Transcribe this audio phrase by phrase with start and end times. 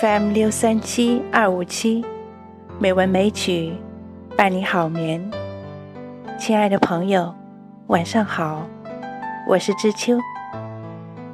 [0.00, 2.04] FM 六三七二五七，
[2.80, 3.74] 美文美曲
[4.36, 5.30] 伴你好眠。
[6.36, 7.32] 亲爱的朋友，
[7.86, 8.66] 晚上好，
[9.46, 10.18] 我是知秋，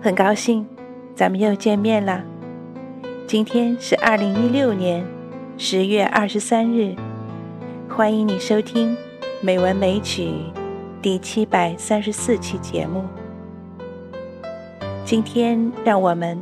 [0.00, 0.66] 很高兴
[1.14, 2.22] 咱们又见面了。
[3.26, 5.04] 今天是二零一六年
[5.58, 6.94] 十月二十三日，
[7.90, 8.94] 欢迎你收听
[9.42, 10.28] 《美文美曲》
[11.02, 13.04] 第七百三十四期节目。
[15.04, 16.40] 今天，让我们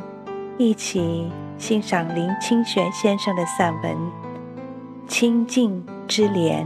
[0.58, 1.28] 一起
[1.66, 3.96] 欣赏林清玄先生的散文
[5.08, 6.62] 《清净之莲》。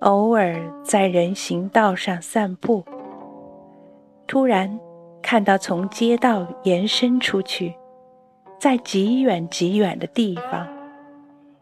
[0.00, 2.84] 偶尔在人行道上散步，
[4.26, 4.80] 突然。
[5.22, 7.72] 看到从街道延伸出去，
[8.60, 10.68] 在极远极远的地方，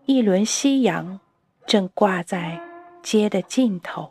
[0.07, 1.21] 一轮夕阳
[1.65, 2.61] 正挂在
[3.05, 4.11] 街的尽头。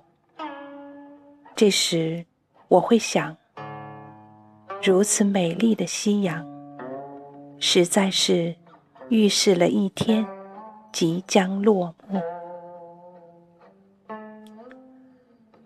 [1.53, 2.25] 这时，
[2.69, 3.35] 我会想：
[4.81, 6.47] 如此美丽的夕阳，
[7.59, 8.55] 实在是
[9.09, 10.25] 预示了一天
[10.93, 12.21] 即将落幕。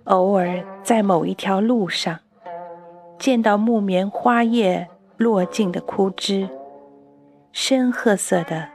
[0.05, 2.19] 偶尔在某一条路上。
[3.19, 6.49] 见到木棉花叶落尽的枯枝，
[7.54, 8.68] 深褐色的、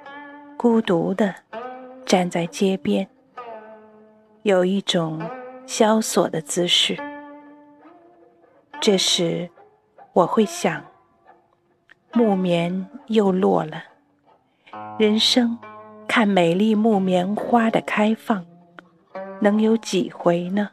[0.57, 1.35] 孤独的
[2.05, 3.09] 站在街边，
[4.43, 5.21] 有一种
[5.67, 6.97] 萧索的姿势。
[8.79, 9.49] 这时，
[10.13, 10.85] 我会想：
[12.13, 13.83] 木棉又落了，
[14.99, 15.59] 人生
[16.07, 18.45] 看美丽木棉花的开放，
[19.41, 20.69] 能有几回呢？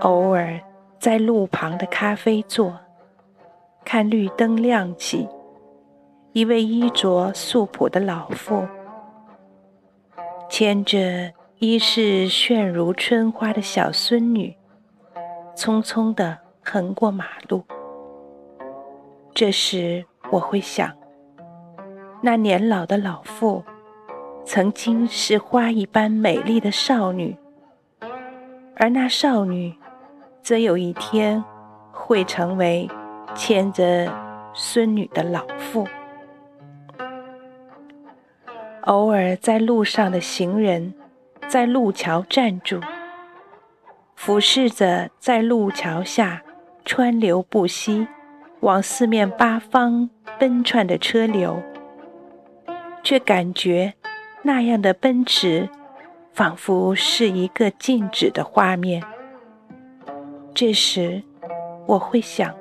[0.00, 0.60] 偶尔
[1.00, 2.78] 在路旁的咖啡座，
[3.90, 5.26] 看绿灯亮起，
[6.34, 8.68] 一位衣着素朴的老妇，
[10.50, 14.54] 牵着衣饰炫如春花的小孙女，
[15.56, 17.64] 匆匆地横过马路。
[19.34, 20.94] 这时我会想，
[22.20, 23.64] 那年老的老妇，
[24.44, 27.34] 曾经是花一般美丽的少女，
[28.76, 29.74] 而那少女。
[30.42, 31.42] 则有一天
[31.92, 32.88] 会成为
[33.38, 34.12] 牵着
[34.52, 35.86] 孙女的老妇。
[38.82, 40.92] 偶尔在路上的行人，
[41.46, 42.82] 在路桥站住，
[44.16, 46.42] 俯视着在路桥下
[46.84, 48.08] 川流不息、
[48.58, 50.10] 往四面八方
[50.40, 51.62] 奔窜的车流，
[53.04, 53.94] 却感觉
[54.42, 55.68] 那样的奔驰，
[56.32, 59.00] 仿佛是一个静止的画面。
[60.52, 61.22] 这时，
[61.86, 62.52] 我会想：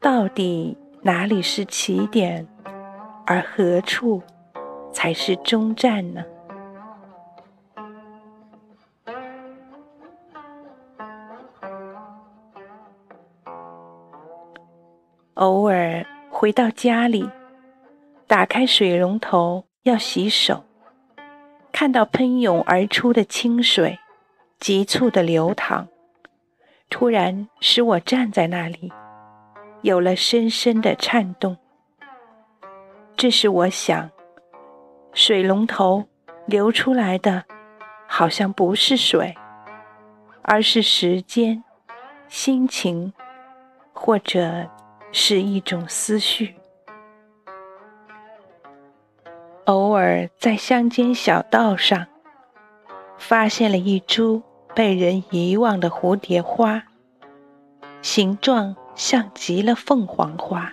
[0.00, 2.46] 到底哪里是起点，
[3.26, 4.22] 而何处
[4.92, 6.24] 才是终站呢？
[15.34, 17.28] 偶尔回到家里，
[18.26, 20.64] 打开水龙头要洗手，
[21.72, 23.98] 看到喷涌而出的清水，
[24.58, 25.88] 急促的流淌。
[26.88, 28.92] 突然使我站在那里，
[29.82, 31.56] 有了深深的颤动。
[33.16, 34.10] 这时我想，
[35.12, 36.04] 水龙头
[36.46, 37.44] 流出来的，
[38.06, 39.34] 好像不是水，
[40.42, 41.62] 而是时间、
[42.28, 43.12] 心情，
[43.92, 44.68] 或者
[45.12, 46.54] 是一种思绪。
[49.64, 52.06] 偶尔在乡间小道上，
[53.18, 54.42] 发现了一株。
[54.74, 56.82] 被人遗忘的蝴蝶花，
[58.02, 60.72] 形状像极了凤凰花，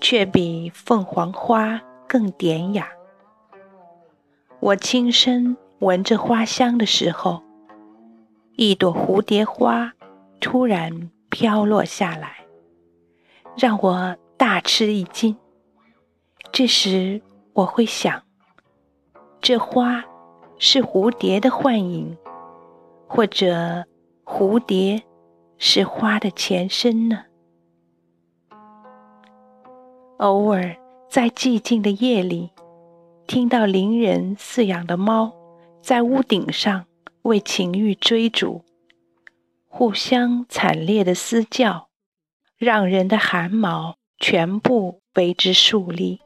[0.00, 2.88] 却比凤凰花更典雅。
[4.58, 7.40] 我轻声闻着花香的时候，
[8.56, 9.92] 一朵蝴蝶花
[10.40, 12.44] 突然飘落下来，
[13.56, 15.36] 让我大吃一惊。
[16.50, 18.20] 这时我会想，
[19.40, 20.04] 这花
[20.58, 22.18] 是蝴蝶的幻影。
[23.10, 23.86] 或者，
[24.24, 25.02] 蝴蝶
[25.58, 27.24] 是花的前身呢？
[30.18, 30.76] 偶尔
[31.10, 32.50] 在寂静的夜里，
[33.26, 35.32] 听到邻人饲养的猫
[35.82, 36.86] 在屋顶上
[37.22, 38.62] 为情欲追逐，
[39.68, 41.88] 互相惨烈的嘶叫，
[42.56, 46.20] 让人的汗毛全部为之竖立。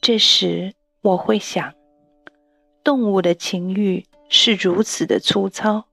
[0.00, 1.74] 这时，我会想，
[2.82, 4.06] 动物的情欲。
[4.30, 5.84] 是如此的粗糙，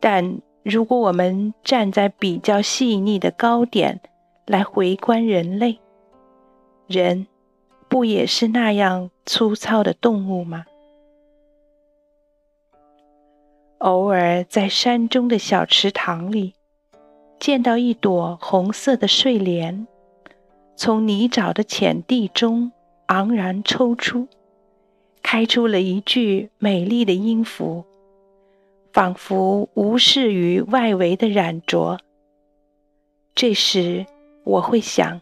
[0.00, 4.00] 但如果我们站在比较细腻的高点
[4.46, 5.78] 来回观人类，
[6.86, 7.26] 人
[7.88, 10.66] 不也是那样粗糙的动物吗？
[13.78, 16.52] 偶尔在山中的小池塘里，
[17.38, 19.86] 见到一朵红色的睡莲，
[20.76, 22.70] 从泥沼的浅地中
[23.06, 24.28] 昂然抽出，
[25.22, 27.86] 开出了一句美丽的音符，
[28.92, 32.00] 仿佛无视于外围的染浊。
[33.34, 34.06] 这时，
[34.44, 35.20] 我会想：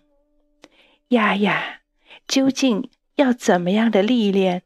[1.08, 1.80] 呀呀，
[2.26, 4.62] 究竟要怎么样的历练，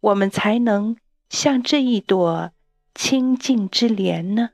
[0.00, 0.96] 我们才能
[1.28, 2.52] 像这一朵？
[2.98, 4.52] 清净之莲呢？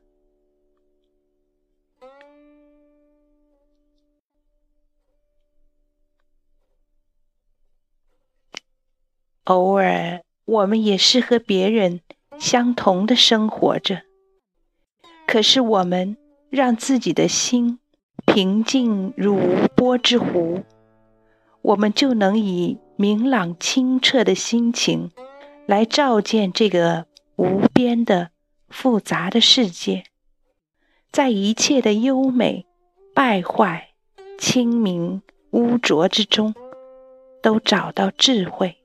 [9.45, 12.01] 偶尔，我们也是和别人
[12.39, 14.01] 相同的生活着。
[15.25, 16.17] 可是，我们
[16.49, 17.79] 让自己的心
[18.25, 20.63] 平静如无波之湖，
[21.61, 25.11] 我们就能以明朗清澈的心情
[25.65, 28.29] 来照见这个无边的。
[28.69, 30.03] 复杂的世界，
[31.11, 32.65] 在一切的优美、
[33.13, 33.89] 败坏、
[34.39, 35.21] 清明、
[35.51, 36.55] 污浊之中，
[37.39, 38.82] 都找到智慧。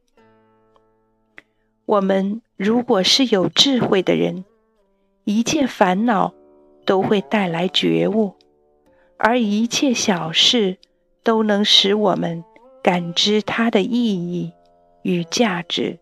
[1.88, 4.44] 我们如果是有智慧的人，
[5.25, 6.35] 一切烦恼
[6.85, 8.35] 都会带来觉悟，
[9.17, 10.76] 而一切小事
[11.23, 12.44] 都能使我们
[12.82, 14.52] 感知它的意义
[15.00, 15.99] 与价值。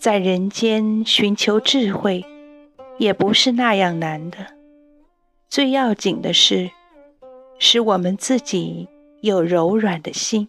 [0.00, 2.24] 在人间寻求智慧，
[2.96, 4.38] 也不是那样难的。
[5.46, 6.70] 最要紧的是，
[7.58, 8.88] 使我们自己
[9.20, 10.48] 有柔软的心，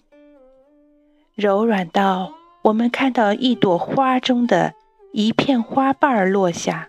[1.36, 4.74] 柔软到我们看到一朵花中的
[5.12, 6.88] 一片花瓣儿落下，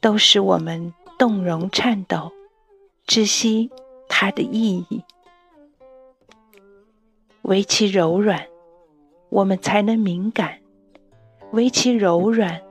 [0.00, 2.32] 都使我们动容颤抖，
[3.06, 3.70] 知悉
[4.08, 5.02] 它的意义。
[7.42, 8.46] 唯其柔软，
[9.28, 10.60] 我们才能敏感。
[11.54, 12.62] 唯其柔软，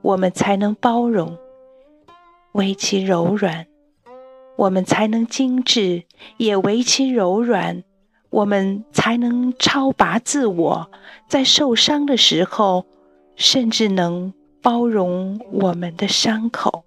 [0.00, 1.36] 我们才能包容；
[2.52, 3.66] 唯其柔软，
[4.54, 6.04] 我们才能精致；
[6.36, 7.82] 也唯其柔软，
[8.30, 10.88] 我们才能超拔自我。
[11.26, 12.86] 在受伤的时候，
[13.34, 14.32] 甚至能
[14.62, 16.84] 包容我们的伤口。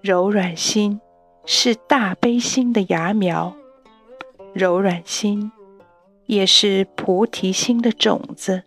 [0.00, 1.00] 柔软心
[1.46, 3.54] 是大悲心的芽苗，
[4.52, 5.52] 柔软心
[6.26, 8.64] 也是菩提心的种子。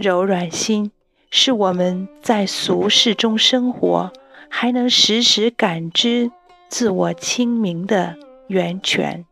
[0.00, 0.92] 柔软心
[1.30, 4.10] 是我们在俗世中生活，
[4.48, 6.32] 还能时时感知
[6.70, 8.16] 自我清明的
[8.46, 9.26] 源泉。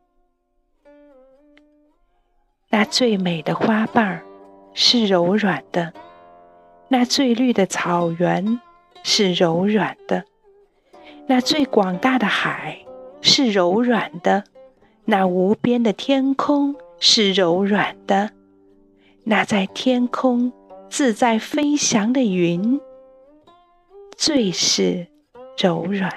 [2.69, 4.23] 那最美的花瓣儿
[4.75, 5.95] 是柔软的，
[6.89, 8.61] 那最绿的草原
[9.03, 10.25] 是柔软的，
[11.27, 12.85] 那最广大的海
[13.23, 14.45] 是柔软的，
[15.07, 18.33] 那无边的天空是柔软的，
[19.25, 20.53] 那在天空。
[20.91, 22.81] 自在飞翔的云，
[24.17, 25.07] 最是
[25.57, 26.11] 柔软。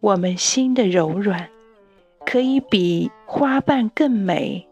[0.00, 1.48] 我们心的柔软，
[2.24, 4.68] 可以比花瓣更美，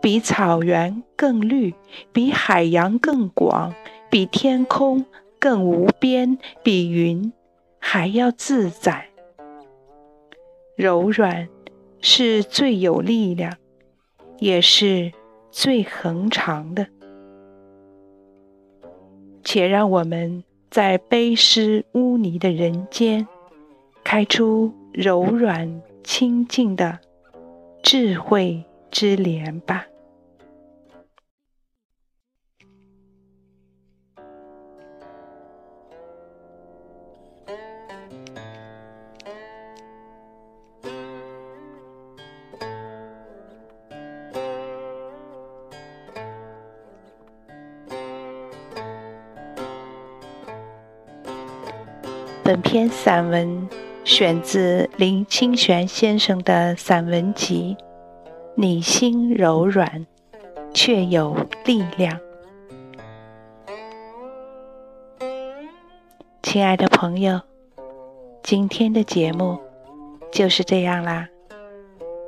[0.00, 1.74] 比草原更绿，
[2.12, 3.74] 比海洋更广，
[4.10, 5.04] 比天空
[5.38, 7.32] 更无边，比云
[7.78, 9.10] 还要自在。
[10.76, 11.48] 柔软
[12.00, 13.56] 是最有力量，
[14.38, 15.12] 也是。
[15.56, 16.84] 最恒长的，
[19.44, 23.24] 且让我们在悲湿污泥的人间，
[24.02, 26.98] 开出柔软清净的
[27.84, 29.86] 智慧之莲吧。
[52.44, 53.66] 本篇散文
[54.04, 57.74] 选自林清玄先生的散文集
[58.54, 60.06] 《你心柔软，
[60.74, 61.34] 却有
[61.64, 62.20] 力量》。
[66.42, 67.40] 亲爱的朋友，
[68.42, 69.58] 今天的节目
[70.30, 71.26] 就是这样啦。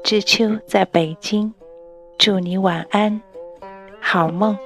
[0.03, 1.53] 知秋在北京，
[2.17, 3.21] 祝你晚安，
[4.01, 4.57] 好梦。